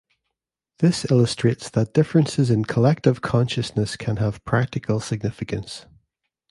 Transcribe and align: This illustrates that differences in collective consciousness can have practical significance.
This 0.79 1.05
illustrates 1.11 1.69
that 1.69 1.93
differences 1.93 2.49
in 2.49 2.65
collective 2.65 3.21
consciousness 3.21 3.95
can 3.95 4.17
have 4.17 4.43
practical 4.45 4.99
significance. 4.99 5.85